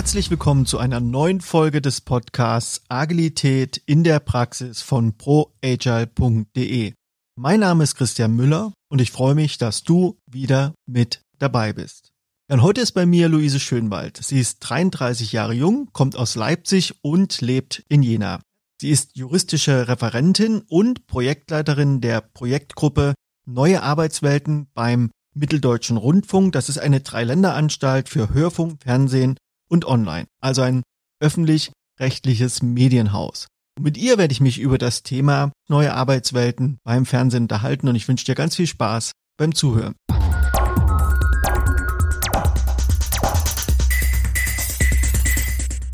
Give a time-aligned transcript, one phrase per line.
[0.00, 6.94] Herzlich willkommen zu einer neuen Folge des Podcasts Agilität in der Praxis von proagile.de.
[7.36, 12.12] Mein Name ist Christian Müller und ich freue mich, dass du wieder mit dabei bist.
[12.48, 14.16] Und heute ist bei mir Luise Schönwald.
[14.16, 18.40] Sie ist 33 Jahre jung, kommt aus Leipzig und lebt in Jena.
[18.80, 23.12] Sie ist juristische Referentin und Projektleiterin der Projektgruppe
[23.44, 26.52] Neue Arbeitswelten beim Mitteldeutschen Rundfunk.
[26.52, 29.36] Das ist eine Dreiländeranstalt für Hörfunk, Fernsehen
[29.70, 30.82] und Online, also ein
[31.20, 33.46] öffentlich-rechtliches Medienhaus.
[33.78, 37.94] Und mit ihr werde ich mich über das Thema neue Arbeitswelten beim Fernsehen unterhalten und
[37.94, 39.94] ich wünsche dir ganz viel Spaß beim Zuhören.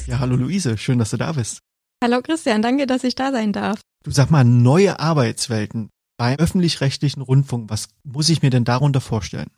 [0.07, 1.61] Ja, hallo Luise, schön, dass du da bist.
[2.03, 3.81] Hallo Christian, danke, dass ich da sein darf.
[4.05, 9.51] Du sag mal, neue Arbeitswelten beim öffentlich-rechtlichen Rundfunk, was muss ich mir denn darunter vorstellen?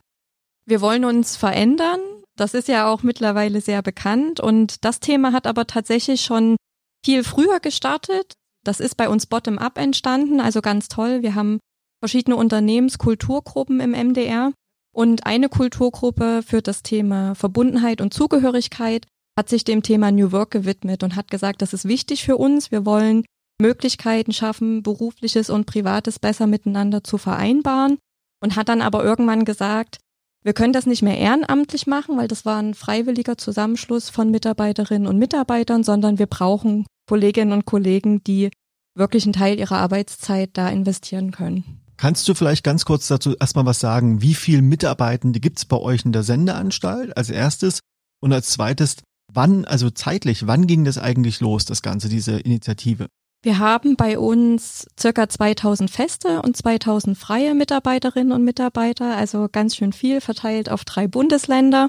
[0.64, 2.00] Wir wollen uns verändern.
[2.38, 6.56] Das ist ja auch mittlerweile sehr bekannt und das Thema hat aber tatsächlich schon
[7.04, 8.34] viel früher gestartet.
[8.64, 11.22] Das ist bei uns bottom-up entstanden, also ganz toll.
[11.22, 11.58] Wir haben
[12.00, 14.52] verschiedene Unternehmenskulturgruppen im MDR
[14.94, 20.52] und eine Kulturgruppe für das Thema Verbundenheit und Zugehörigkeit hat sich dem Thema New Work
[20.52, 22.70] gewidmet und hat gesagt, das ist wichtig für uns.
[22.70, 23.24] Wir wollen
[23.60, 27.98] Möglichkeiten schaffen, berufliches und privates besser miteinander zu vereinbaren
[28.40, 29.98] und hat dann aber irgendwann gesagt,
[30.44, 35.06] wir können das nicht mehr ehrenamtlich machen, weil das war ein freiwilliger Zusammenschluss von Mitarbeiterinnen
[35.06, 38.50] und Mitarbeitern, sondern wir brauchen Kolleginnen und Kollegen, die
[38.94, 41.80] wirklich einen Teil ihrer Arbeitszeit da investieren können.
[41.96, 44.22] Kannst du vielleicht ganz kurz dazu erstmal was sagen?
[44.22, 47.80] Wie viele Mitarbeitende gibt es bei euch in der Sendeanstalt als erstes?
[48.20, 48.96] Und als zweites,
[49.32, 53.08] Wann, also zeitlich, wann ging das eigentlich los, das Ganze, diese Initiative?
[53.48, 59.74] Wir haben bei uns circa 2000 feste und 2000 freie Mitarbeiterinnen und Mitarbeiter, also ganz
[59.74, 61.88] schön viel verteilt auf drei Bundesländer.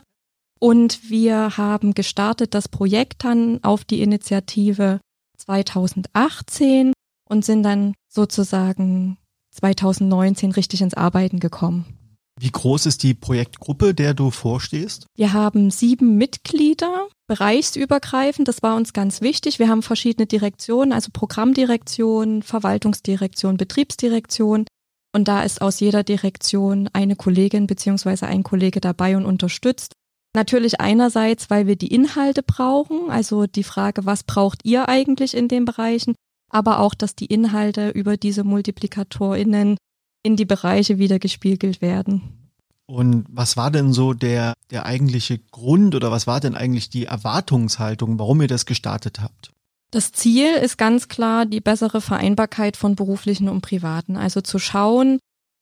[0.61, 5.01] Und wir haben gestartet das Projekt dann auf die Initiative
[5.35, 6.93] 2018
[7.27, 9.17] und sind dann sozusagen
[9.51, 11.98] 2019 richtig ins Arbeiten gekommen.
[12.41, 15.07] Wie groß ist die Projektgruppe, der du vorstehst?
[15.17, 18.47] Wir haben sieben Mitglieder, bereichsübergreifend.
[18.47, 19.59] Das war uns ganz wichtig.
[19.59, 24.65] Wir haben verschiedene Direktionen, also Programmdirektion, Verwaltungsdirektion, Betriebsdirektion.
[25.13, 29.91] Und da ist aus jeder Direktion eine Kollegin beziehungsweise ein Kollege dabei und unterstützt.
[30.33, 35.49] Natürlich einerseits, weil wir die Inhalte brauchen, also die Frage, was braucht ihr eigentlich in
[35.49, 36.15] den Bereichen,
[36.49, 39.75] aber auch, dass die Inhalte über diese MultiplikatorInnen
[40.23, 42.49] in die Bereiche wieder gespiegelt werden.
[42.85, 47.05] Und was war denn so der, der eigentliche Grund oder was war denn eigentlich die
[47.05, 49.53] Erwartungshaltung, warum ihr das gestartet habt?
[49.91, 54.17] Das Ziel ist ganz klar die bessere Vereinbarkeit von beruflichen und privaten.
[54.17, 55.19] Also zu schauen,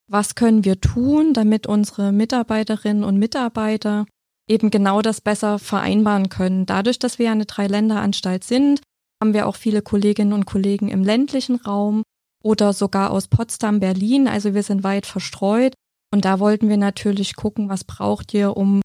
[0.10, 4.06] was können wir tun, damit unsere Mitarbeiterinnen und Mitarbeiter
[4.48, 6.66] eben genau das besser vereinbaren können.
[6.66, 8.82] Dadurch, dass wir eine Dreiländeranstalt sind,
[9.22, 12.04] haben wir auch viele Kolleginnen und Kollegen im ländlichen Raum
[12.44, 14.28] oder sogar aus Potsdam, Berlin.
[14.28, 15.74] Also wir sind weit verstreut.
[16.12, 18.82] Und da wollten wir natürlich gucken, was braucht ihr, um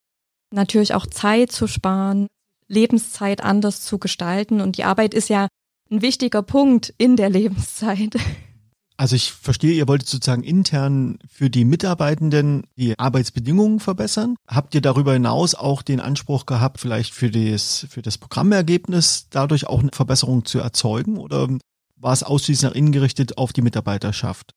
[0.53, 2.27] natürlich auch Zeit zu sparen,
[2.69, 4.61] Lebenszeit anders zu gestalten.
[4.61, 5.49] Und die Arbeit ist ja
[5.91, 8.17] ein wichtiger Punkt in der Lebenszeit.
[8.97, 14.37] Also ich verstehe, ihr wolltet sozusagen intern für die Mitarbeitenden die Arbeitsbedingungen verbessern.
[14.47, 19.67] Habt ihr darüber hinaus auch den Anspruch gehabt, vielleicht für das, für das Programmergebnis dadurch
[19.67, 21.17] auch eine Verbesserung zu erzeugen?
[21.17, 21.49] Oder
[22.03, 24.55] war es ausschließlich nach innen gerichtet auf die Mitarbeiterschaft?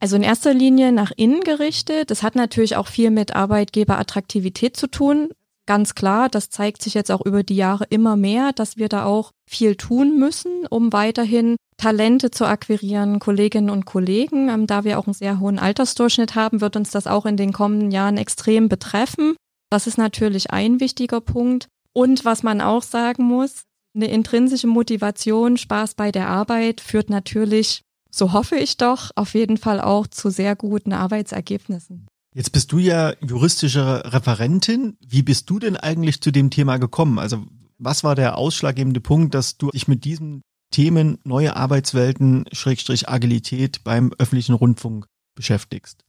[0.00, 2.10] Also in erster Linie nach innen gerichtet.
[2.10, 5.28] Das hat natürlich auch viel mit Arbeitgeberattraktivität zu tun.
[5.66, 9.04] Ganz klar, das zeigt sich jetzt auch über die Jahre immer mehr, dass wir da
[9.04, 14.48] auch viel tun müssen, um weiterhin Talente zu akquirieren, Kolleginnen und Kollegen.
[14.48, 17.52] Ähm, da wir auch einen sehr hohen Altersdurchschnitt haben, wird uns das auch in den
[17.52, 19.36] kommenden Jahren extrem betreffen.
[19.70, 21.68] Das ist natürlich ein wichtiger Punkt.
[21.92, 23.62] Und was man auch sagen muss,
[23.94, 29.56] eine intrinsische Motivation, Spaß bei der Arbeit führt natürlich, so hoffe ich doch, auf jeden
[29.56, 32.06] Fall auch zu sehr guten Arbeitsergebnissen.
[32.34, 34.96] Jetzt bist du ja juristische Referentin.
[35.04, 37.18] Wie bist du denn eigentlich zu dem Thema gekommen?
[37.18, 37.44] Also
[37.78, 43.82] was war der ausschlaggebende Punkt, dass du dich mit diesen Themen neue Arbeitswelten, Schrägstrich Agilität
[43.82, 46.04] beim öffentlichen Rundfunk beschäftigst?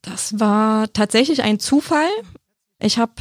[0.00, 2.08] Das war tatsächlich ein Zufall.
[2.80, 3.12] Ich habe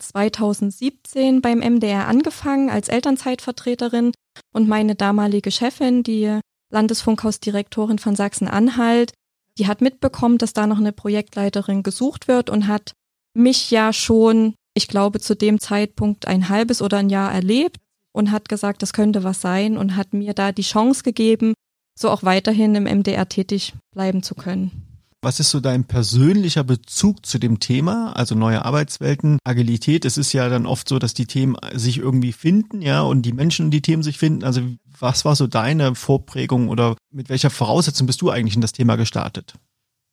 [0.00, 4.12] 2017 beim MDR angefangen als Elternzeitvertreterin
[4.52, 6.40] und meine damalige Chefin, die
[6.72, 9.12] Landesfunkhausdirektorin von Sachsen-Anhalt,
[9.58, 12.92] die hat mitbekommen, dass da noch eine Projektleiterin gesucht wird und hat
[13.34, 17.76] mich ja schon, ich glaube, zu dem Zeitpunkt ein halbes oder ein Jahr erlebt
[18.12, 21.54] und hat gesagt, das könnte was sein und hat mir da die Chance gegeben,
[21.98, 24.89] so auch weiterhin im MDR tätig bleiben zu können.
[25.22, 28.12] Was ist so dein persönlicher Bezug zu dem Thema?
[28.16, 30.06] Also neue Arbeitswelten, Agilität.
[30.06, 33.34] Es ist ja dann oft so, dass die Themen sich irgendwie finden, ja, und die
[33.34, 34.44] Menschen die Themen sich finden.
[34.44, 34.62] Also
[34.98, 38.96] was war so deine Vorprägung oder mit welcher Voraussetzung bist du eigentlich in das Thema
[38.96, 39.54] gestartet?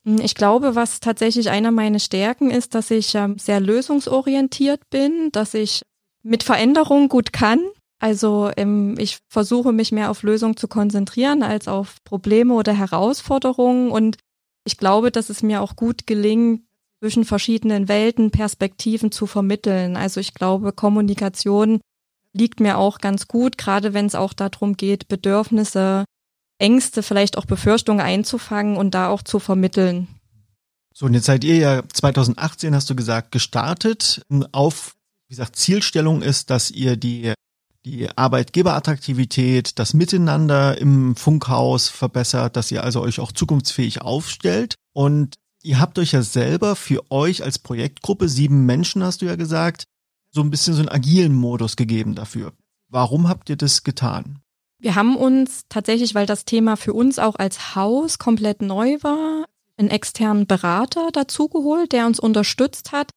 [0.05, 5.29] Hm, ich glaube, was tatsächlich einer meiner Stärken ist, dass ich ähm, sehr lösungsorientiert bin,
[5.31, 5.83] dass ich
[6.21, 7.61] mit Veränderung gut kann.
[7.99, 13.89] Also ähm, ich versuche mich mehr auf Lösungen zu konzentrieren als auf Probleme oder Herausforderungen.
[13.89, 14.17] Und
[14.67, 16.61] ich glaube, dass es mir auch gut gelingt,
[16.99, 19.95] zwischen verschiedenen Welten Perspektiven zu vermitteln.
[19.95, 21.79] Also ich glaube, Kommunikation
[22.33, 26.05] liegt mir auch ganz gut, gerade wenn es auch darum geht, Bedürfnisse
[26.59, 30.07] Ängste, vielleicht auch Befürchtungen einzufangen und da auch zu vermitteln.
[30.93, 34.25] So, und jetzt seid ihr ja 2018, hast du gesagt, gestartet.
[34.51, 34.95] Auf,
[35.27, 37.33] wie gesagt, Zielstellung ist, dass ihr die,
[37.87, 44.75] die Arbeitgeberattraktivität, das Miteinander im Funkhaus verbessert, dass ihr also euch auch zukunftsfähig aufstellt.
[44.93, 49.35] Und ihr habt euch ja selber für euch als Projektgruppe, sieben Menschen hast du ja
[49.35, 49.85] gesagt,
[50.31, 52.53] so ein bisschen so einen agilen Modus gegeben dafür.
[52.89, 54.39] Warum habt ihr das getan?
[54.79, 59.45] Wir haben uns tatsächlich, weil das Thema für uns auch als Haus komplett neu war,
[59.77, 63.11] einen externen Berater dazugeholt, der uns unterstützt hat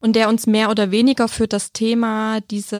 [0.00, 2.78] und der uns mehr oder weniger für das Thema diese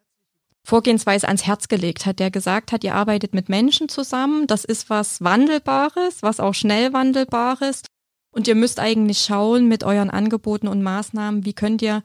[0.67, 4.91] Vorgehensweise ans Herz gelegt hat, der gesagt hat, ihr arbeitet mit Menschen zusammen, das ist
[4.91, 7.83] was Wandelbares, was auch schnell Wandelbares
[8.35, 12.03] und ihr müsst eigentlich schauen mit euren Angeboten und Maßnahmen, wie könnt ihr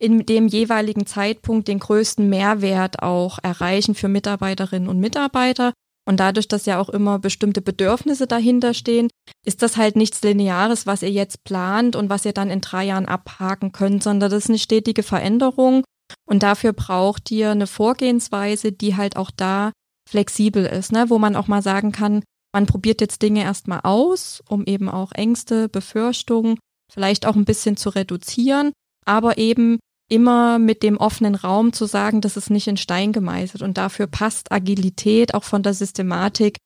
[0.00, 5.72] in dem jeweiligen Zeitpunkt den größten Mehrwert auch erreichen für Mitarbeiterinnen und Mitarbeiter.
[6.06, 9.08] Und dadurch, dass ja auch immer bestimmte Bedürfnisse dahinter stehen,
[9.44, 12.84] ist das halt nichts Lineares, was ihr jetzt plant und was ihr dann in drei
[12.84, 15.84] Jahren abhaken könnt, sondern das ist eine stetige Veränderung.
[16.26, 19.72] Und dafür braucht ihr eine Vorgehensweise, die halt auch da
[20.08, 21.10] flexibel ist, ne?
[21.10, 22.22] wo man auch mal sagen kann,
[22.54, 26.58] man probiert jetzt Dinge erstmal aus, um eben auch Ängste, Befürchtungen
[26.90, 28.72] vielleicht auch ein bisschen zu reduzieren,
[29.04, 29.78] aber eben
[30.10, 33.62] immer mit dem offenen Raum zu sagen, das ist nicht in Stein gemeißelt.
[33.62, 36.56] Und dafür passt Agilität auch von der Systematik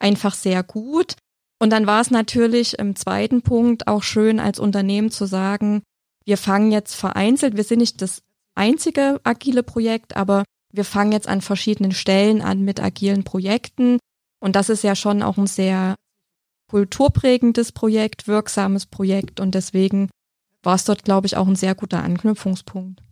[0.00, 1.16] einfach sehr gut.
[1.60, 5.82] Und dann war es natürlich im zweiten Punkt auch schön als Unternehmen zu sagen,
[6.24, 8.22] wir fangen jetzt vereinzelt, wir sind nicht das
[8.54, 13.98] einzige agile Projekt, aber wir fangen jetzt an verschiedenen Stellen an mit agilen Projekten.
[14.40, 15.94] Und das ist ja schon auch ein sehr
[16.70, 19.40] kulturprägendes Projekt, wirksames Projekt.
[19.40, 20.08] Und deswegen
[20.62, 23.02] war es dort, glaube ich, auch ein sehr guter Anknüpfungspunkt.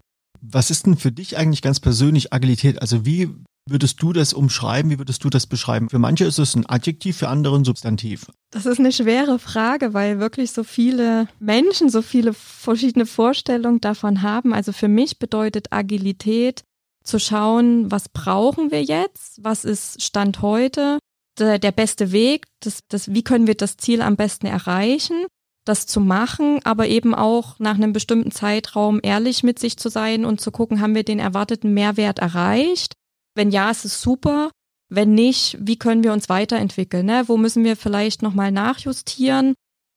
[0.40, 2.80] Was ist denn für dich eigentlich ganz persönlich Agilität?
[2.80, 3.28] Also wie
[3.70, 4.90] würdest du das umschreiben?
[4.90, 5.88] Wie würdest du das beschreiben?
[5.88, 8.26] Für manche ist es ein Adjektiv, für andere ein Substantiv.
[8.50, 14.22] Das ist eine schwere Frage, weil wirklich so viele Menschen so viele verschiedene Vorstellungen davon
[14.22, 14.52] haben.
[14.52, 16.62] Also für mich bedeutet Agilität
[17.04, 19.38] zu schauen, was brauchen wir jetzt?
[19.42, 20.98] Was ist Stand heute?
[21.38, 25.26] Der, der beste Weg, das, das, wie können wir das Ziel am besten erreichen?
[25.64, 30.24] das zu machen, aber eben auch nach einem bestimmten Zeitraum ehrlich mit sich zu sein
[30.24, 32.94] und zu gucken, haben wir den erwarteten Mehrwert erreicht?
[33.40, 34.50] Wenn ja, ist es super.
[34.90, 37.06] Wenn nicht, wie können wir uns weiterentwickeln?
[37.06, 37.24] Ne?
[37.26, 39.54] Wo müssen wir vielleicht nochmal nachjustieren?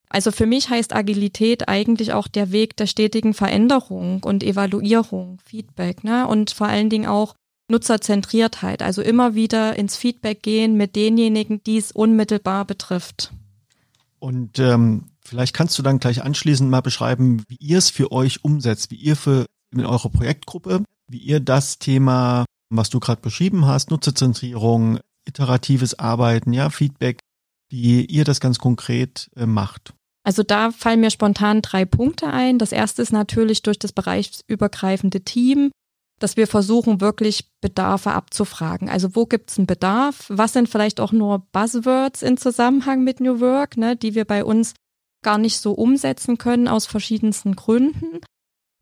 [0.08, 6.06] Also für mich heißt Agilität eigentlich auch der Weg der stetigen Veränderung und Evaluierung, Feedback,
[6.06, 6.26] ne?
[6.26, 7.36] Und vor allen Dingen auch
[7.68, 8.82] Nutzerzentriertheit.
[8.82, 13.34] Also immer wieder ins Feedback gehen mit denjenigen, die es unmittelbar betrifft.
[14.20, 18.46] Und ähm, Vielleicht kannst du dann gleich anschließend mal beschreiben, wie ihr es für euch
[18.46, 22.46] umsetzt, wie ihr für in eurer Projektgruppe, wie ihr das Thema,
[22.78, 27.20] was du gerade beschrieben hast, Nutzerzentrierung, iteratives Arbeiten, ja, Feedback,
[27.70, 29.94] wie ihr das ganz konkret äh, macht.
[30.26, 32.58] Also da fallen mir spontan drei Punkte ein.
[32.58, 35.72] Das erste ist natürlich durch das bereichsübergreifende Team,
[36.20, 38.90] dass wir versuchen, wirklich Bedarfe abzufragen.
[38.90, 40.26] Also wo gibt es einen Bedarf?
[40.30, 44.46] Was sind vielleicht auch nur Buzzwords in Zusammenhang mit New Work, ne, die wir bei
[44.46, 44.76] uns
[45.24, 48.20] gar nicht so umsetzen können aus verschiedensten Gründen.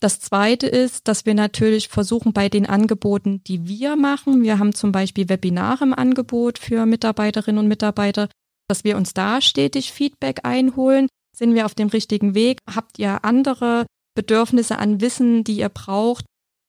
[0.01, 4.73] Das zweite ist, dass wir natürlich versuchen bei den Angeboten, die wir machen, wir haben
[4.73, 8.27] zum Beispiel Webinare im Angebot für Mitarbeiterinnen und Mitarbeiter,
[8.67, 11.07] dass wir uns da stetig Feedback einholen.
[11.37, 12.57] Sind wir auf dem richtigen Weg?
[12.73, 16.25] Habt ihr andere Bedürfnisse an Wissen, die ihr braucht?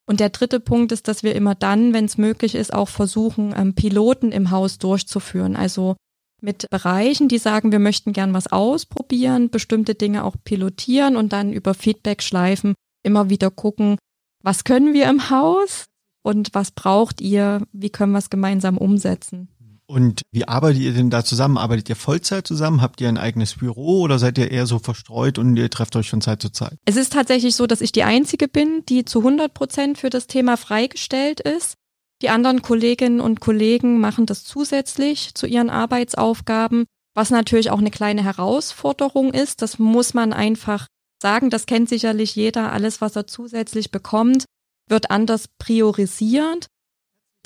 [0.06, 3.54] Und der dritte Punkt ist, dass wir immer dann, wenn es möglich ist, auch versuchen,
[3.56, 5.56] ähm, Piloten im Haus durchzuführen.
[5.56, 5.96] Also
[6.42, 11.52] mit Bereichen, die sagen, wir möchten gern was ausprobieren, bestimmte Dinge auch pilotieren und dann
[11.52, 13.96] über Feedback-Schleifen immer wieder gucken,
[14.42, 15.86] was können wir im Haus
[16.22, 19.48] und was braucht ihr, wie können wir es gemeinsam umsetzen.
[19.86, 21.58] Und wie arbeitet ihr denn da zusammen?
[21.58, 22.80] Arbeitet ihr Vollzeit zusammen?
[22.80, 26.08] Habt ihr ein eigenes Büro oder seid ihr eher so verstreut und ihr trefft euch
[26.08, 26.78] von Zeit zu Zeit?
[26.86, 30.28] Es ist tatsächlich so, dass ich die Einzige bin, die zu 100 Prozent für das
[30.28, 31.74] Thema freigestellt ist.
[32.22, 36.84] Die anderen Kolleginnen und Kollegen machen das zusätzlich zu ihren Arbeitsaufgaben.
[37.14, 39.60] was natürlich auch eine kleine Herausforderung ist.
[39.60, 40.86] Das muss man einfach
[41.22, 41.48] sagen.
[41.48, 42.72] Das kennt sicherlich jeder.
[42.72, 44.44] Alles, was er zusätzlich bekommt,
[44.88, 46.66] wird anders priorisiert.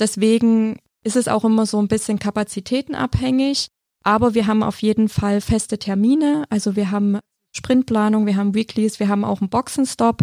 [0.00, 3.68] Deswegen ist es auch immer so ein bisschen kapazitätenabhängig.
[4.02, 6.44] Aber wir haben auf jeden Fall feste Termine.
[6.50, 7.18] Also wir haben
[7.54, 10.22] Sprintplanung, wir haben Weeklies, wir haben auch einen Boxenstopp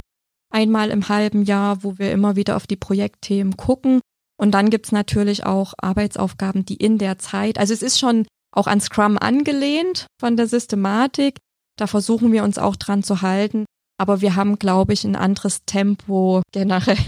[0.54, 4.02] einmal im halben Jahr, wo wir immer wieder auf die Projektthemen gucken.
[4.38, 8.68] Und dann gibt's natürlich auch Arbeitsaufgaben, die in der Zeit, also es ist schon auch
[8.68, 11.40] an Scrum angelehnt von der Systematik.
[11.78, 13.66] Da versuchen wir uns auch dran zu halten.
[13.98, 16.98] Aber wir haben, glaube ich, ein anderes Tempo generell.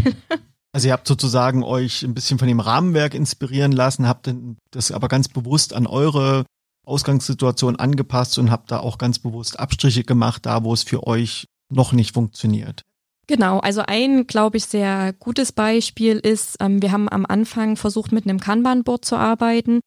[0.75, 4.29] Also ihr habt sozusagen euch ein bisschen von dem Rahmenwerk inspirieren lassen, habt
[4.71, 6.43] das aber ganz bewusst an eure
[6.85, 11.45] Ausgangssituation angepasst und habt da auch ganz bewusst Abstriche gemacht, da wo es für euch
[11.69, 12.81] noch nicht funktioniert.
[13.27, 18.11] Genau, also ein, glaube ich, sehr gutes Beispiel ist, ähm, wir haben am Anfang versucht,
[18.11, 19.79] mit einem Kanban-Board zu arbeiten.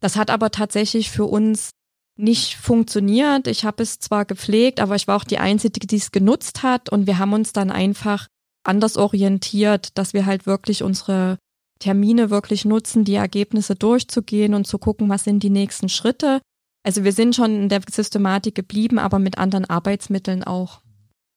[0.00, 1.70] Das hat aber tatsächlich für uns
[2.18, 3.46] nicht funktioniert.
[3.46, 6.90] Ich habe es zwar gepflegt, aber ich war auch die Einzige, die es genutzt hat
[6.90, 8.26] und wir haben uns dann einfach
[8.64, 11.38] anders orientiert, dass wir halt wirklich unsere
[11.78, 16.40] Termine wirklich nutzen, die Ergebnisse durchzugehen und zu gucken, was sind die nächsten Schritte.
[16.84, 20.80] Also wir sind schon in der Systematik geblieben, aber mit anderen Arbeitsmitteln auch.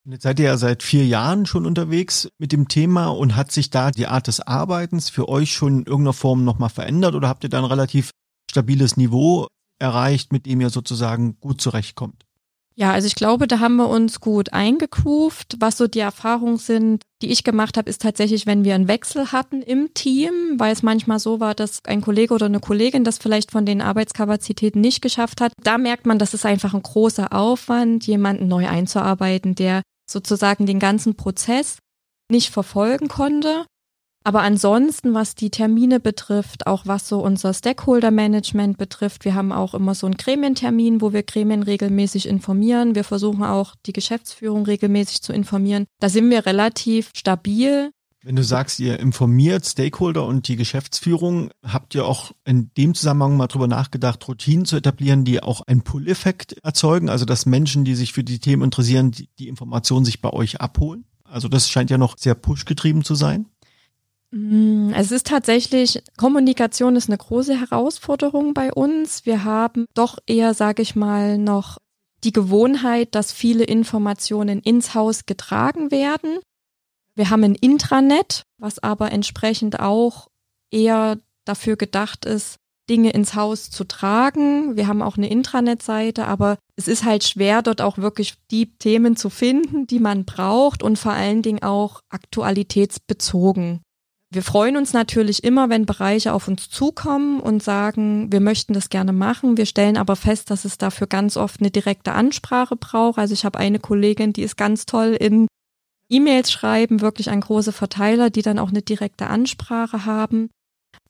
[0.09, 3.69] Jetzt seid ihr ja seit vier Jahren schon unterwegs mit dem Thema und hat sich
[3.69, 7.43] da die Art des Arbeitens für euch schon in irgendeiner Form nochmal verändert oder habt
[7.43, 8.09] ihr da ein relativ
[8.49, 9.47] stabiles Niveau
[9.81, 12.25] erreicht, mit dem ihr sozusagen gut zurechtkommt?
[12.75, 15.57] Ja, also ich glaube, da haben wir uns gut eingegroovt.
[15.59, 19.33] Was so die Erfahrungen sind, die ich gemacht habe, ist tatsächlich, wenn wir einen Wechsel
[19.33, 23.17] hatten im Team, weil es manchmal so war, dass ein Kollege oder eine Kollegin das
[23.17, 25.51] vielleicht von den Arbeitskapazitäten nicht geschafft hat.
[25.61, 30.79] Da merkt man, das ist einfach ein großer Aufwand, jemanden neu einzuarbeiten, der sozusagen den
[30.79, 31.79] ganzen Prozess
[32.31, 33.65] nicht verfolgen konnte.
[34.23, 39.73] Aber ansonsten, was die Termine betrifft, auch was so unser Stakeholder-Management betrifft, wir haben auch
[39.73, 42.93] immer so einen Gremientermin, wo wir Gremien regelmäßig informieren.
[42.93, 45.85] Wir versuchen auch die Geschäftsführung regelmäßig zu informieren.
[45.99, 47.91] Da sind wir relativ stabil.
[48.23, 53.35] Wenn du sagst, ihr informiert Stakeholder und die Geschäftsführung, habt ihr auch in dem Zusammenhang
[53.35, 57.09] mal drüber nachgedacht, Routinen zu etablieren, die auch einen Pull-Effekt erzeugen?
[57.09, 60.61] Also, dass Menschen, die sich für die Themen interessieren, die, die Informationen sich bei euch
[60.61, 61.05] abholen?
[61.23, 63.47] Also, das scheint ja noch sehr push-getrieben zu sein.
[64.31, 69.25] Mm, es ist tatsächlich, Kommunikation ist eine große Herausforderung bei uns.
[69.25, 71.77] Wir haben doch eher, sage ich mal, noch
[72.23, 76.39] die Gewohnheit, dass viele Informationen ins Haus getragen werden.
[77.15, 80.27] Wir haben ein Intranet, was aber entsprechend auch
[80.71, 82.55] eher dafür gedacht ist,
[82.89, 84.75] Dinge ins Haus zu tragen.
[84.77, 89.15] Wir haben auch eine Intranet-Seite, aber es ist halt schwer, dort auch wirklich die Themen
[89.15, 93.81] zu finden, die man braucht und vor allen Dingen auch aktualitätsbezogen.
[94.33, 98.87] Wir freuen uns natürlich immer, wenn Bereiche auf uns zukommen und sagen, wir möchten das
[98.87, 99.57] gerne machen.
[99.57, 103.19] Wir stellen aber fest, dass es dafür ganz oft eine direkte Ansprache braucht.
[103.19, 105.47] Also ich habe eine Kollegin, die ist ganz toll in
[106.09, 110.49] E-Mails schreiben, wirklich ein großer Verteiler, die dann auch eine direkte Ansprache haben.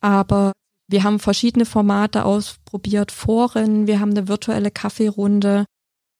[0.00, 0.52] Aber
[0.88, 5.64] wir haben verschiedene Formate ausprobiert, Foren, wir haben eine virtuelle Kaffeerunde,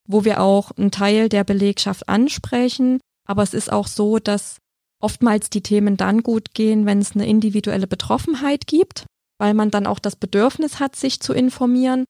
[0.09, 3.01] wo wir auch einen Teil der Belegschaft ansprechen.
[3.27, 4.59] Aber es ist auch so, dass
[5.03, 9.07] oftmals die Themen dann gut gehen, wenn es eine individuelle Betroffenheit gibt,
[9.39, 12.05] weil man dann auch das Bedürfnis hat, sich zu informieren.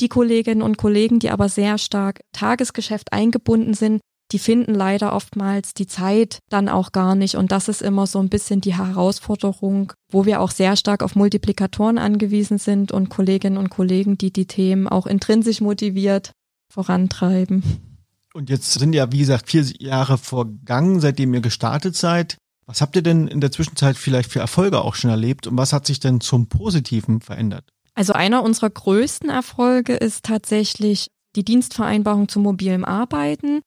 [0.00, 4.00] Die Kolleginnen und Kollegen, die aber sehr stark Tagesgeschäft eingebunden sind,
[4.32, 7.36] die finden leider oftmals die Zeit dann auch gar nicht.
[7.36, 11.14] Und das ist immer so ein bisschen die Herausforderung, wo wir auch sehr stark auf
[11.14, 16.32] Multiplikatoren angewiesen sind und Kolleginnen und Kollegen, die die Themen auch intrinsisch motiviert
[16.72, 17.93] vorantreiben.
[18.34, 22.36] Und jetzt sind ja, wie gesagt, vier Jahre vergangen, seitdem ihr gestartet seid.
[22.66, 25.72] Was habt ihr denn in der Zwischenzeit vielleicht für Erfolge auch schon erlebt und was
[25.72, 27.68] hat sich denn zum Positiven verändert?
[27.94, 33.60] Also einer unserer größten Erfolge ist tatsächlich die Dienstvereinbarung zum mobilen Arbeiten.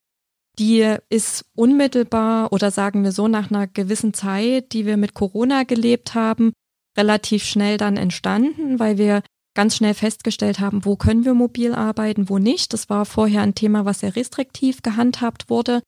[0.59, 5.63] Die ist unmittelbar oder sagen wir so nach einer gewissen Zeit, die wir mit Corona
[5.63, 6.51] gelebt haben,
[6.97, 9.21] relativ schnell dann entstanden, weil wir
[9.57, 12.73] ganz schnell festgestellt haben, wo können wir mobil arbeiten, wo nicht.
[12.73, 15.81] Das war vorher ein Thema, was sehr restriktiv gehandhabt wurde.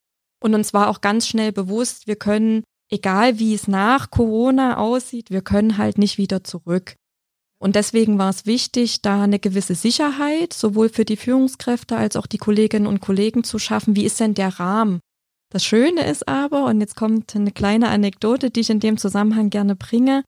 [0.44, 5.30] Und uns war auch ganz schnell bewusst, wir können, egal wie es nach Corona aussieht,
[5.30, 6.96] wir können halt nicht wieder zurück.
[7.62, 12.26] Und deswegen war es wichtig, da eine gewisse Sicherheit sowohl für die Führungskräfte als auch
[12.26, 13.96] die Kolleginnen und Kollegen zu schaffen.
[13.96, 15.00] Wie ist denn der Rahmen?
[15.52, 19.52] Das Schöne ist aber, und jetzt kommt eine kleine Anekdote, die ich in dem Zusammenhang
[19.52, 20.24] gerne bringe,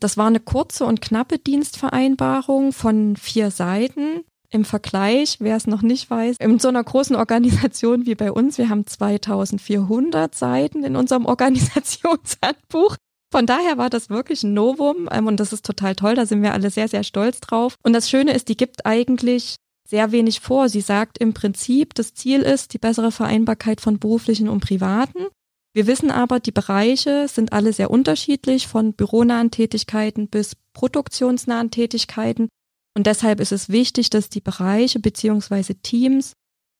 [0.00, 4.24] das war eine kurze und knappe Dienstvereinbarung von vier Seiten.
[4.50, 8.56] Im Vergleich, wer es noch nicht weiß, in so einer großen Organisation wie bei uns,
[8.56, 12.96] wir haben 2400 Seiten in unserem Organisationshandbuch.
[13.32, 16.40] Von daher war das wirklich ein Novum ähm, und das ist total toll, da sind
[16.42, 17.74] wir alle sehr, sehr stolz drauf.
[17.82, 19.56] Und das Schöne ist, die gibt eigentlich
[19.88, 20.68] sehr wenig vor.
[20.68, 25.26] Sie sagt im Prinzip, das Ziel ist die bessere Vereinbarkeit von beruflichen und privaten.
[25.74, 32.48] Wir wissen aber, die Bereiche sind alle sehr unterschiedlich, von büronahen Tätigkeiten bis produktionsnahen Tätigkeiten.
[32.96, 36.34] Und deshalb ist es wichtig, dass die Bereiche beziehungsweise Teams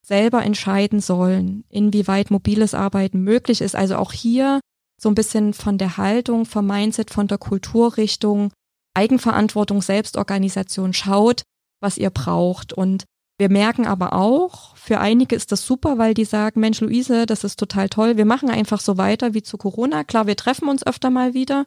[0.07, 3.75] selber entscheiden sollen, inwieweit mobiles Arbeiten möglich ist.
[3.75, 4.61] Also auch hier
[5.01, 8.53] so ein bisschen von der Haltung, vom Mindset, von der Kulturrichtung,
[8.95, 11.43] Eigenverantwortung, Selbstorganisation schaut,
[11.81, 12.73] was ihr braucht.
[12.73, 13.05] Und
[13.39, 17.43] wir merken aber auch, für einige ist das super, weil die sagen, Mensch, Luise, das
[17.43, 18.17] ist total toll.
[18.17, 20.05] Wir machen einfach so weiter wie zu Corona.
[20.05, 21.65] Klar, wir treffen uns öfter mal wieder,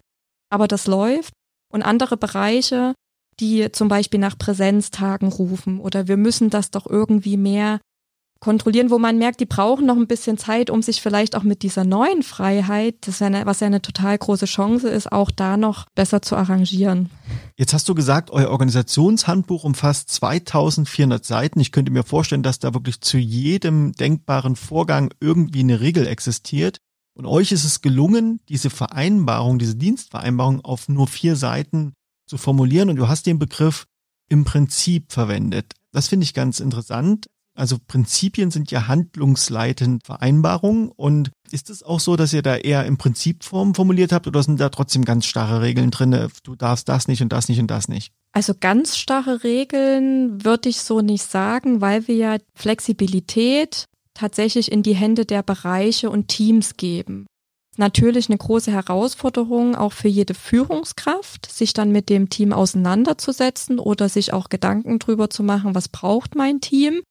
[0.50, 1.34] aber das läuft.
[1.72, 2.94] Und andere Bereiche,
[3.40, 7.82] die zum Beispiel nach Präsenztagen rufen oder wir müssen das doch irgendwie mehr
[8.40, 11.64] kontrollieren, wo man merkt, die brauchen noch ein bisschen Zeit, um sich vielleicht auch mit
[11.64, 15.86] dieser neuen Freiheit, das eine, was ja eine total große Chance ist, auch da noch
[15.96, 17.10] besser zu arrangieren.
[17.56, 21.60] Jetzt hast du gesagt, euer Organisationshandbuch umfasst 2400 Seiten.
[21.60, 26.78] Ich könnte mir vorstellen, dass da wirklich zu jedem denkbaren Vorgang irgendwie eine Regel existiert.
[27.16, 31.94] Und euch ist es gelungen, diese Vereinbarung, diese Dienstvereinbarung auf nur vier Seiten
[32.28, 32.90] zu formulieren.
[32.90, 33.86] Und du hast den Begriff
[34.30, 35.74] im Prinzip verwendet.
[35.92, 37.28] Das finde ich ganz interessant.
[37.58, 40.90] Also Prinzipien sind ja handlungsleitend Vereinbarungen.
[40.90, 44.60] Und ist es auch so, dass ihr da eher im Prinzipform formuliert habt oder sind
[44.60, 46.30] da trotzdem ganz starre Regeln drin?
[46.44, 48.14] Du darfst das nicht und das nicht und das nicht?
[48.32, 54.84] Also ganz starre Regeln würde ich so nicht sagen, weil wir ja Flexibilität tatsächlich in
[54.84, 57.26] die Hände der Bereiche und Teams geben.
[57.78, 64.10] Natürlich eine große Herausforderung auch für jede Führungskraft, sich dann mit dem Team auseinanderzusetzen oder
[64.10, 67.02] sich auch Gedanken drüber zu machen, was braucht mein Team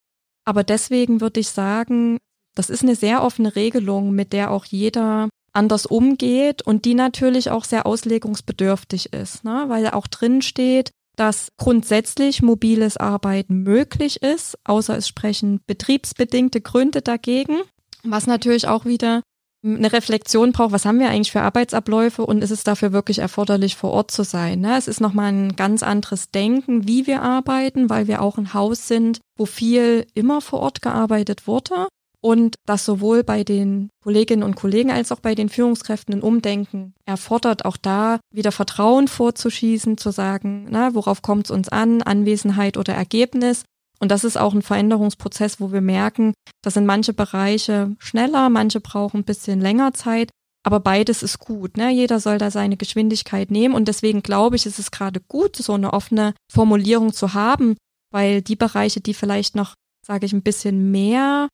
[0.46, 2.18] aber deswegen würde ich sagen,
[2.54, 7.50] das ist eine sehr offene Regelung, mit der auch jeder anders umgeht und die natürlich
[7.50, 9.64] auch sehr auslegungsbedürftig ist, ne?
[9.68, 17.00] weil auch drin steht, dass grundsätzlich mobiles Arbeiten möglich ist, außer es sprechen betriebsbedingte Gründe
[17.00, 17.56] dagegen,
[18.04, 19.22] was natürlich auch wieder
[19.66, 23.76] eine Reflexion braucht, was haben wir eigentlich für Arbeitsabläufe und ist es dafür wirklich erforderlich,
[23.76, 24.60] vor Ort zu sein.
[24.60, 24.76] Ne?
[24.76, 28.88] Es ist nochmal ein ganz anderes Denken, wie wir arbeiten, weil wir auch ein Haus
[28.88, 31.88] sind, wo viel immer vor Ort gearbeitet wurde
[32.20, 36.94] und das sowohl bei den Kolleginnen und Kollegen als auch bei den Führungskräften ein Umdenken
[37.04, 42.76] erfordert, auch da wieder Vertrauen vorzuschießen, zu sagen, na, worauf kommt es uns an, Anwesenheit
[42.76, 43.64] oder Ergebnis
[43.98, 48.80] und das ist auch ein Veränderungsprozess, wo wir merken, das sind manche Bereiche schneller, manche
[48.80, 50.30] brauchen ein bisschen länger Zeit,
[50.64, 51.76] aber beides ist gut.
[51.76, 51.90] Ne?
[51.90, 55.74] Jeder soll da seine Geschwindigkeit nehmen und deswegen glaube ich, ist es gerade gut, so
[55.74, 57.76] eine offene Formulierung zu haben,
[58.12, 59.74] weil die Bereiche, die vielleicht noch,
[60.06, 61.48] sage ich, ein bisschen mehr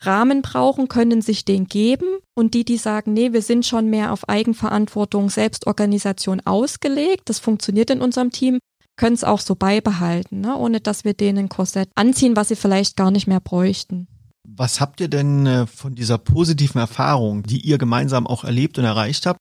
[0.00, 4.12] Rahmen brauchen, können sich den geben und die, die sagen, nee, wir sind schon mehr
[4.12, 8.58] auf Eigenverantwortung, Selbstorganisation ausgelegt, das funktioniert in unserem Team,
[8.98, 10.54] können es auch so beibehalten, ne?
[10.56, 14.08] ohne dass wir denen ein Korsett anziehen, was sie vielleicht gar nicht mehr bräuchten.
[14.44, 18.84] Was habt ihr denn äh, von dieser positiven Erfahrung, die ihr gemeinsam auch erlebt und
[18.84, 19.38] erreicht habt?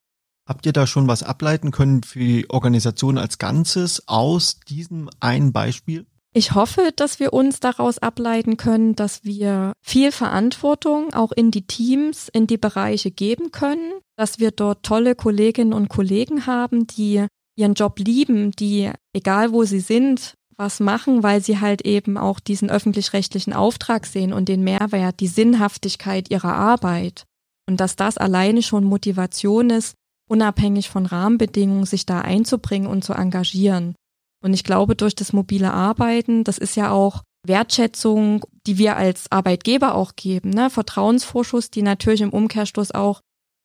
[0.48, 5.52] Habt ihr da schon was ableiten können für die Organisation als Ganzes aus diesem einen
[5.52, 6.06] Beispiel?
[6.34, 11.66] Ich hoffe, dass wir uns daraus ableiten können, dass wir viel Verantwortung auch in die
[11.66, 17.26] Teams, in die Bereiche geben können, dass wir dort tolle Kolleginnen und Kollegen haben, die
[17.58, 22.40] ihren Job lieben, die, egal wo sie sind, was machen, weil sie halt eben auch
[22.40, 27.26] diesen öffentlich-rechtlichen Auftrag sehen und den Mehrwert, die Sinnhaftigkeit ihrer Arbeit.
[27.68, 29.96] Und dass das alleine schon Motivation ist,
[30.30, 33.96] unabhängig von Rahmenbedingungen, sich da einzubringen und zu engagieren.
[34.44, 39.32] Und ich glaube, durch das mobile Arbeiten, das ist ja auch Wertschätzung, die wir als
[39.32, 40.70] Arbeitgeber auch geben, ne?
[40.70, 43.22] Vertrauensvorschuss, die natürlich im Umkehrschluss auch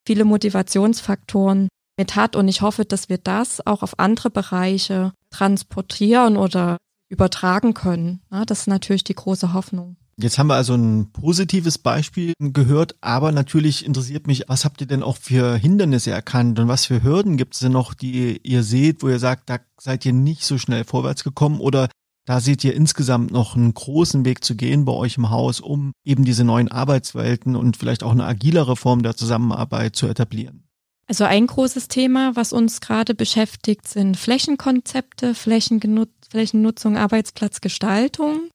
[0.07, 2.37] viele Motivationsfaktoren mit hat.
[2.37, 6.79] Und ich hoffe, dass wir das auch auf andere Bereiche transportieren oder
[7.09, 8.23] übertragen können.
[8.31, 9.97] Ja, das ist natürlich die große Hoffnung.
[10.19, 14.87] Jetzt haben wir also ein positives Beispiel gehört, aber natürlich interessiert mich, was habt ihr
[14.87, 18.63] denn auch für Hindernisse erkannt und was für Hürden gibt es denn noch, die ihr
[18.63, 21.89] seht, wo ihr sagt, da seid ihr nicht so schnell vorwärts gekommen oder
[22.25, 25.93] da seht ihr insgesamt noch einen großen Weg zu gehen bei euch im Haus, um
[26.05, 30.69] eben diese neuen Arbeitswelten und vielleicht auch eine agilere Form der Zusammenarbeit zu etablieren.
[31.12, 38.48] Also ein großes Thema, was uns gerade beschäftigt, sind Flächenkonzepte, Flächennutzung, Arbeitsplatzgestaltung.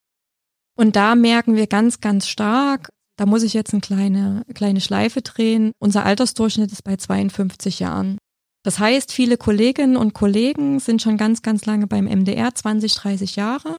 [0.75, 5.21] Und da merken wir ganz, ganz stark, da muss ich jetzt eine kleine, kleine Schleife
[5.21, 5.71] drehen.
[5.77, 8.17] Unser Altersdurchschnitt ist bei 52 Jahren.
[8.63, 13.35] Das heißt, viele Kolleginnen und Kollegen sind schon ganz, ganz lange beim MDR, 20, 30
[13.35, 13.77] Jahre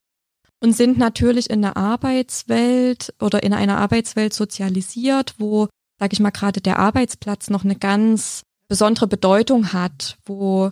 [0.62, 5.66] und sind natürlich in der Arbeitswelt oder in einer Arbeitswelt sozialisiert, wo,
[5.98, 10.70] sage ich mal, gerade der Arbeitsplatz noch eine ganz besondere Bedeutung hat, wo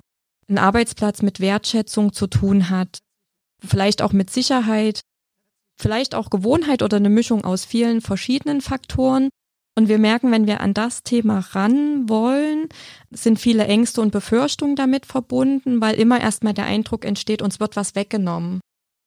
[0.49, 2.99] ein Arbeitsplatz mit Wertschätzung zu tun hat,
[3.65, 5.01] vielleicht auch mit Sicherheit.
[5.79, 9.29] vielleicht auch Gewohnheit oder eine Mischung aus vielen verschiedenen Faktoren.
[9.75, 12.71] Und wir merken, wenn wir an das Thema ran wollen,
[13.11, 17.77] sind viele Ängste und Befürchtungen damit verbunden, weil immer erstmal der Eindruck entsteht, uns wird
[17.77, 18.61] was weggenommen.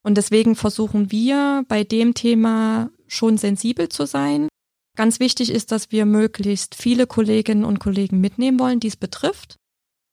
[0.03, 4.48] Und deswegen versuchen wir bei dem Thema schon sensibel zu sein.
[4.99, 9.55] Ganz wichtig ist, dass wir möglichst viele Kolleginnen und Kollegen mitnehmen wollen, die es betrifft,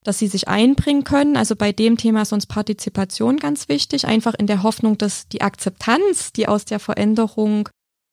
[0.04, 1.36] dass sie sich einbringen können.
[1.36, 5.40] Also bei dem Thema ist uns Partizipation ganz wichtig, einfach in der Hoffnung, dass die
[5.40, 7.68] Akzeptanz, die aus der Veränderung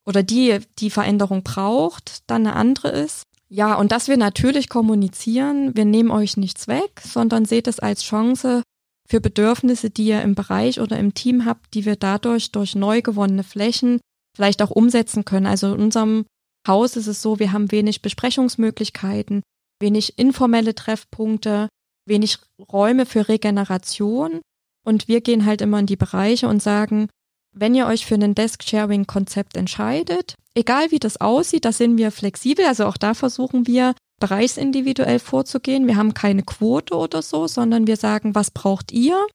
[0.07, 3.21] oder die die Veränderung braucht, dann eine andere ist.
[3.49, 8.01] Ja, und dass wir natürlich kommunizieren, wir nehmen euch nichts weg, sondern seht es als
[8.01, 8.63] Chance
[9.07, 13.03] für Bedürfnisse, die ihr im Bereich oder im Team habt, die wir dadurch durch neu
[13.03, 13.99] gewonnene Flächen
[14.35, 15.45] vielleicht auch umsetzen können.
[15.45, 16.25] Also in unserem
[16.67, 19.41] Haus ist es so, wir haben wenig Besprechungsmöglichkeiten,
[19.79, 21.69] wenig informelle Treffpunkte,
[22.05, 22.37] wenig
[22.71, 24.41] Räume für Regeneration.
[24.85, 27.07] Und wir gehen halt immer in die Bereiche und sagen,
[27.53, 32.65] wenn ihr euch für ein Desk-Sharing-Konzept entscheidet, egal wie das aussieht, da sind wir flexibel.
[32.65, 35.87] Also auch da versuchen wir bereichsindividuell vorzugehen.
[35.87, 39.27] Wir haben keine Quote oder so, sondern wir sagen, was braucht ihr?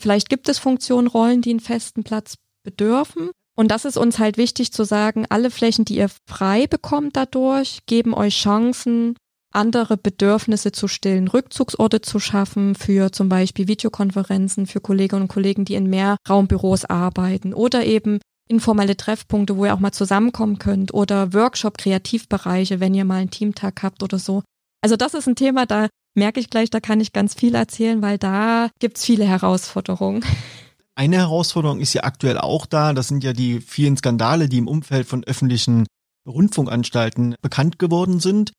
[0.00, 3.30] Vielleicht gibt es Funktionen, Rollen, die einen festen Platz bedürfen.
[3.58, 7.80] Und das ist uns halt wichtig zu sagen, alle Flächen, die ihr frei bekommt dadurch,
[7.86, 9.16] geben euch Chancen,
[9.52, 15.64] andere Bedürfnisse zu stillen, Rückzugsorte zu schaffen für zum Beispiel Videokonferenzen für Kolleginnen und Kollegen,
[15.64, 21.32] die in Mehrraumbüros arbeiten oder eben informelle Treffpunkte, wo ihr auch mal zusammenkommen könnt oder
[21.32, 24.44] Workshop-Kreativbereiche, wenn ihr mal einen Teamtag habt oder so.
[24.82, 28.02] Also das ist ein Thema, da merke ich gleich, da kann ich ganz viel erzählen,
[28.02, 30.24] weil da gibt's viele Herausforderungen.
[30.98, 32.92] Eine Herausforderung ist ja aktuell auch da.
[32.92, 35.86] Das sind ja die vielen Skandale, die im Umfeld von öffentlichen
[36.26, 38.50] Rundfunkanstalten bekannt geworden sind.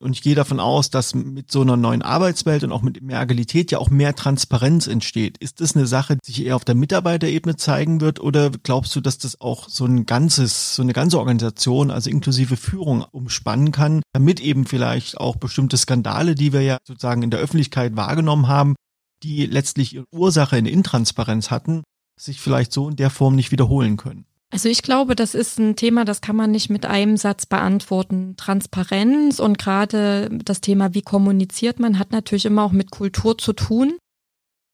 [0.00, 3.20] Und ich gehe davon aus, dass mit so einer neuen Arbeitswelt und auch mit mehr
[3.20, 5.38] Agilität ja auch mehr Transparenz entsteht.
[5.38, 9.00] Ist das eine Sache, die sich eher auf der Mitarbeiterebene zeigen wird oder glaubst du,
[9.00, 14.02] dass das auch so ein ganzes, so eine ganze Organisation, also inklusive Führung umspannen kann,
[14.12, 18.74] damit eben vielleicht auch bestimmte Skandale, die wir ja sozusagen in der Öffentlichkeit wahrgenommen haben,
[19.24, 21.82] die letztlich ihre Ursache in Intransparenz hatten,
[22.20, 24.26] sich vielleicht so in der Form nicht wiederholen können?
[24.50, 28.36] Also ich glaube, das ist ein Thema, das kann man nicht mit einem Satz beantworten.
[28.36, 33.52] Transparenz und gerade das Thema, wie kommuniziert man, hat natürlich immer auch mit Kultur zu
[33.52, 33.98] tun.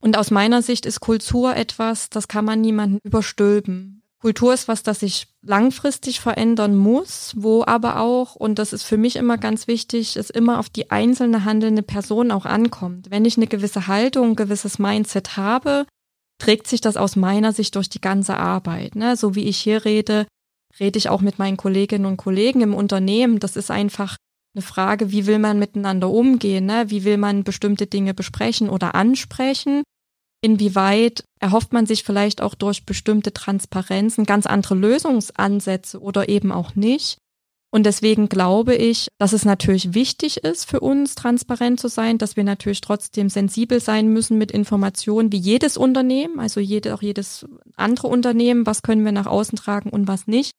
[0.02, 3.99] Und aus meiner Sicht ist Kultur etwas, das kann man niemanden überstülpen.
[4.20, 8.98] Kultur ist was, das sich langfristig verändern muss, wo aber auch, und das ist für
[8.98, 13.10] mich immer ganz wichtig, es immer auf die einzelne handelnde Person auch ankommt.
[13.10, 15.86] Wenn ich eine gewisse Haltung, ein gewisses Mindset habe,
[16.38, 18.94] trägt sich das aus meiner Sicht durch die ganze Arbeit.
[18.94, 19.16] Ne?
[19.16, 20.26] So wie ich hier rede,
[20.78, 23.38] rede ich auch mit meinen Kolleginnen und Kollegen im Unternehmen.
[23.38, 24.16] Das ist einfach
[24.54, 26.66] eine Frage, wie will man miteinander umgehen?
[26.66, 26.84] Ne?
[26.88, 29.82] Wie will man bestimmte Dinge besprechen oder ansprechen?
[30.42, 36.74] Inwieweit erhofft man sich vielleicht auch durch bestimmte Transparenzen ganz andere Lösungsansätze oder eben auch
[36.74, 37.18] nicht?
[37.72, 42.36] Und deswegen glaube ich, dass es natürlich wichtig ist für uns, transparent zu sein, dass
[42.36, 47.46] wir natürlich trotzdem sensibel sein müssen mit Informationen wie jedes Unternehmen, also jede, auch jedes
[47.76, 50.50] andere Unternehmen, was können wir nach außen tragen und was nicht.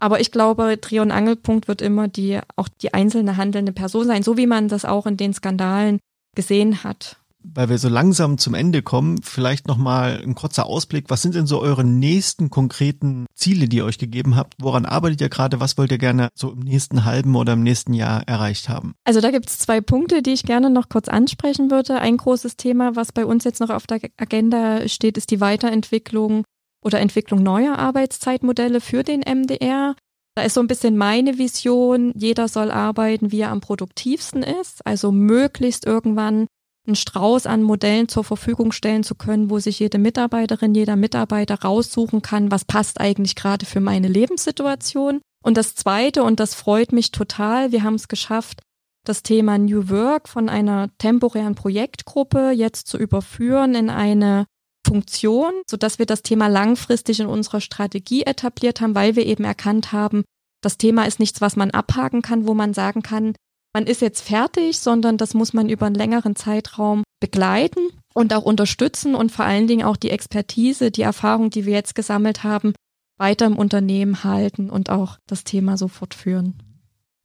[0.00, 4.22] Aber ich glaube, Dreh- und Angelpunkt wird immer die, auch die einzelne handelnde Person sein,
[4.22, 5.98] so wie man das auch in den Skandalen
[6.36, 11.06] gesehen hat weil wir so langsam zum Ende kommen, vielleicht nochmal ein kurzer Ausblick.
[11.08, 14.54] Was sind denn so eure nächsten konkreten Ziele, die ihr euch gegeben habt?
[14.60, 15.60] Woran arbeitet ihr gerade?
[15.60, 18.94] Was wollt ihr gerne so im nächsten halben oder im nächsten Jahr erreicht haben?
[19.04, 22.00] Also da gibt es zwei Punkte, die ich gerne noch kurz ansprechen würde.
[22.00, 26.44] Ein großes Thema, was bei uns jetzt noch auf der Agenda steht, ist die Weiterentwicklung
[26.84, 29.94] oder Entwicklung neuer Arbeitszeitmodelle für den MDR.
[30.36, 34.86] Da ist so ein bisschen meine Vision, jeder soll arbeiten, wie er am produktivsten ist,
[34.86, 36.46] also möglichst irgendwann
[36.88, 41.60] einen Strauß an Modellen zur Verfügung stellen zu können, wo sich jede Mitarbeiterin, jeder Mitarbeiter
[41.60, 45.20] raussuchen kann, was passt eigentlich gerade für meine Lebenssituation.
[45.44, 48.60] Und das Zweite, und das freut mich total, wir haben es geschafft,
[49.04, 54.46] das Thema New Work von einer temporären Projektgruppe jetzt zu überführen in eine
[54.86, 59.92] Funktion, sodass wir das Thema langfristig in unserer Strategie etabliert haben, weil wir eben erkannt
[59.92, 60.24] haben,
[60.62, 63.34] das Thema ist nichts, was man abhaken kann, wo man sagen kann,
[63.72, 67.80] man ist jetzt fertig, sondern das muss man über einen längeren Zeitraum begleiten
[68.14, 71.94] und auch unterstützen und vor allen Dingen auch die Expertise, die Erfahrung, die wir jetzt
[71.94, 72.72] gesammelt haben,
[73.18, 76.62] weiter im Unternehmen halten und auch das Thema so fortführen.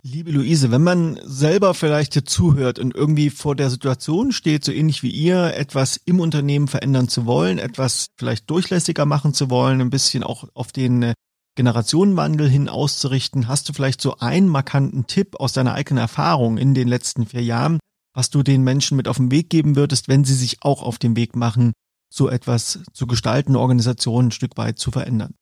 [0.06, 4.74] Liebe Luise, wenn man selber vielleicht hier zuhört und irgendwie vor der Situation steht, so
[4.74, 9.80] ähnlich wie ihr, etwas im Unternehmen verändern zu wollen, etwas vielleicht durchlässiger machen zu wollen,
[9.80, 11.14] ein bisschen auch auf den
[11.56, 16.74] Generationenwandel hin auszurichten, hast du vielleicht so einen markanten Tipp aus deiner eigenen Erfahrung in
[16.74, 17.80] den letzten vier Jahren,
[18.14, 20.98] was du den Menschen mit auf den Weg geben würdest, wenn sie sich auch auf
[20.98, 21.74] den Weg machen,
[22.12, 25.34] so etwas zu gestalten, Organisationen ein Stück weit zu verändern?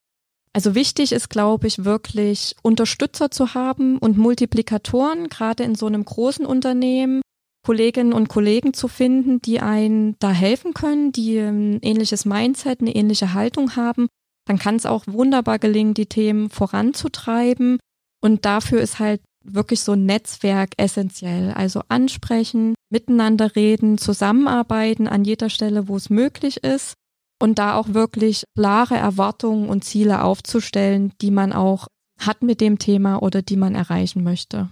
[0.53, 6.03] Also wichtig ist, glaube ich, wirklich Unterstützer zu haben und Multiplikatoren, gerade in so einem
[6.03, 7.21] großen Unternehmen,
[7.65, 12.95] Kolleginnen und Kollegen zu finden, die einen da helfen können, die ein ähnliches Mindset, eine
[12.95, 14.07] ähnliche Haltung haben.
[14.45, 17.79] Dann kann es auch wunderbar gelingen, die Themen voranzutreiben.
[18.21, 21.51] Und dafür ist halt wirklich so ein Netzwerk essentiell.
[21.51, 26.93] Also ansprechen, miteinander reden, zusammenarbeiten an jeder Stelle, wo es möglich ist
[27.41, 31.87] und da auch wirklich klare Erwartungen und Ziele aufzustellen, die man auch
[32.19, 34.69] hat mit dem Thema oder die man erreichen möchte.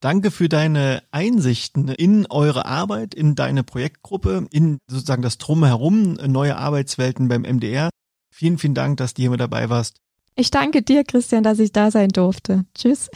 [0.00, 6.56] Danke für deine Einsichten in eure Arbeit, in deine Projektgruppe, in sozusagen das Drumherum, neue
[6.56, 7.90] Arbeitswelten beim MDR.
[8.38, 10.02] Vielen, vielen Dank, dass du hier mit dabei warst.
[10.34, 12.66] Ich danke dir, Christian, dass ich da sein durfte.
[12.74, 13.08] Tschüss.